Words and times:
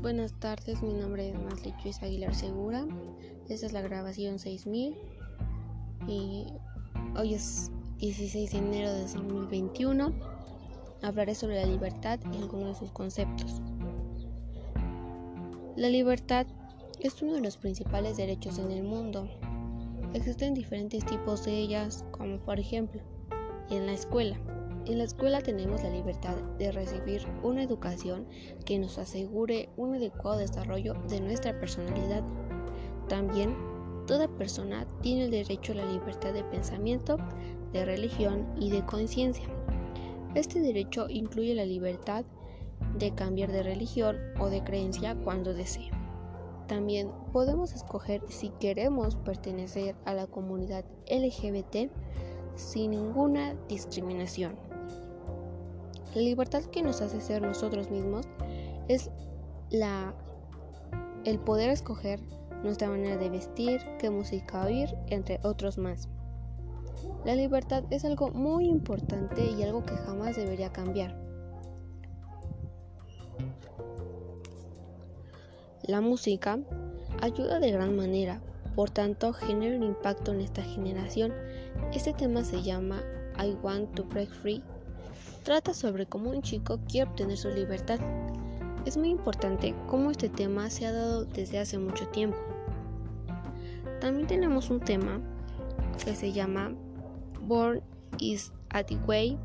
Buenas 0.00 0.32
tardes, 0.40 0.82
mi 0.82 0.94
nombre 0.94 1.30
es 1.30 1.38
Masli 1.38 1.72
Aguilar 2.00 2.34
Segura. 2.34 2.84
Esta 3.48 3.66
es 3.66 3.72
la 3.72 3.82
grabación 3.82 4.40
6000 4.40 4.96
y 6.08 6.46
hoy 7.16 7.34
es 7.34 7.70
16 7.98 8.50
de 8.50 8.58
enero 8.58 8.92
de 8.92 9.02
2021. 9.02 10.12
Hablaré 11.02 11.36
sobre 11.36 11.60
la 11.60 11.66
libertad 11.66 12.18
y 12.32 12.36
algunos 12.38 12.68
de 12.70 12.74
sus 12.74 12.90
conceptos. 12.90 13.62
La 15.76 15.88
libertad 15.88 16.46
es 16.98 17.22
uno 17.22 17.34
de 17.34 17.42
los 17.42 17.56
principales 17.56 18.16
derechos 18.16 18.58
en 18.58 18.72
el 18.72 18.82
mundo. 18.82 19.28
Existen 20.14 20.54
diferentes 20.54 21.04
tipos 21.06 21.44
de 21.44 21.58
ellas, 21.58 22.04
como 22.10 22.38
por 22.38 22.58
ejemplo, 22.58 23.00
en 23.70 23.86
la 23.86 23.92
escuela. 23.92 24.36
En 24.84 24.98
la 24.98 25.04
escuela 25.04 25.40
tenemos 25.40 25.84
la 25.84 25.90
libertad 25.90 26.34
de 26.58 26.72
recibir 26.72 27.22
una 27.44 27.62
educación 27.62 28.26
que 28.64 28.80
nos 28.80 28.98
asegure 28.98 29.68
un 29.76 29.94
adecuado 29.94 30.38
desarrollo 30.38 30.94
de 31.08 31.20
nuestra 31.20 31.58
personalidad. 31.60 32.24
También, 33.08 33.54
toda 34.08 34.26
persona 34.26 34.88
tiene 35.00 35.26
el 35.26 35.30
derecho 35.30 35.72
a 35.72 35.76
la 35.76 35.86
libertad 35.86 36.32
de 36.32 36.42
pensamiento, 36.42 37.16
de 37.72 37.84
religión 37.84 38.44
y 38.58 38.70
de 38.70 38.84
conciencia. 38.84 39.46
Este 40.34 40.60
derecho 40.60 41.08
incluye 41.08 41.54
la 41.54 41.64
libertad 41.64 42.24
de 42.98 43.14
cambiar 43.14 43.52
de 43.52 43.62
religión 43.62 44.18
o 44.40 44.48
de 44.48 44.64
creencia 44.64 45.14
cuando 45.14 45.54
desee. 45.54 45.90
También 46.66 47.08
podemos 47.32 47.72
escoger 47.72 48.22
si 48.28 48.48
queremos 48.58 49.14
pertenecer 49.14 49.94
a 50.04 50.14
la 50.14 50.26
comunidad 50.26 50.84
LGBT 51.08 51.92
sin 52.56 52.90
ninguna 52.90 53.54
discriminación. 53.68 54.71
La 56.14 56.20
libertad 56.20 56.62
que 56.64 56.82
nos 56.82 57.00
hace 57.00 57.20
ser 57.20 57.40
nosotros 57.40 57.90
mismos 57.90 58.26
es 58.88 59.10
la, 59.70 60.14
el 61.24 61.38
poder 61.38 61.70
escoger 61.70 62.20
nuestra 62.62 62.88
manera 62.88 63.16
de 63.16 63.30
vestir, 63.30 63.80
qué 63.98 64.10
música 64.10 64.64
oír, 64.66 64.94
entre 65.08 65.40
otros 65.42 65.78
más. 65.78 66.08
La 67.24 67.34
libertad 67.34 67.84
es 67.90 68.04
algo 68.04 68.30
muy 68.30 68.66
importante 68.66 69.42
y 69.50 69.62
algo 69.62 69.84
que 69.84 69.96
jamás 69.96 70.36
debería 70.36 70.70
cambiar. 70.70 71.16
La 75.82 76.00
música 76.00 76.58
ayuda 77.22 77.58
de 77.58 77.72
gran 77.72 77.96
manera, 77.96 78.42
por 78.76 78.90
tanto 78.90 79.32
genera 79.32 79.76
un 79.76 79.82
impacto 79.82 80.32
en 80.32 80.42
esta 80.42 80.62
generación. 80.62 81.32
Este 81.92 82.12
tema 82.12 82.44
se 82.44 82.62
llama 82.62 83.02
I 83.42 83.56
Want 83.62 83.94
to 83.94 84.04
Break 84.04 84.28
Free 84.28 84.62
trata 85.42 85.74
sobre 85.74 86.06
cómo 86.06 86.30
un 86.30 86.42
chico 86.42 86.80
quiere 86.88 87.10
obtener 87.10 87.36
su 87.36 87.48
libertad. 87.50 87.98
Es 88.86 88.96
muy 88.96 89.10
importante 89.10 89.74
cómo 89.88 90.10
este 90.10 90.28
tema 90.28 90.70
se 90.70 90.86
ha 90.86 90.92
dado 90.92 91.24
desde 91.24 91.58
hace 91.58 91.78
mucho 91.78 92.06
tiempo. 92.08 92.38
También 94.00 94.26
tenemos 94.26 94.70
un 94.70 94.80
tema 94.80 95.20
que 96.04 96.14
se 96.14 96.32
llama 96.32 96.72
Born 97.42 97.80
is 98.18 98.52
a 98.70 98.82
the 98.82 98.96
Way, 99.06 99.38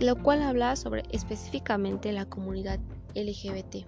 lo 0.00 0.20
cual 0.22 0.42
habla 0.42 0.74
sobre 0.76 1.04
específicamente 1.10 2.12
la 2.12 2.26
comunidad 2.26 2.80
LGBT. 3.14 3.86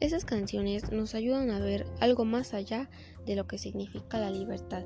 Esas 0.00 0.24
canciones 0.24 0.92
nos 0.92 1.14
ayudan 1.14 1.50
a 1.50 1.58
ver 1.58 1.86
algo 2.00 2.24
más 2.24 2.54
allá 2.54 2.88
de 3.24 3.36
lo 3.36 3.46
que 3.46 3.58
significa 3.58 4.18
la 4.18 4.30
libertad. 4.30 4.84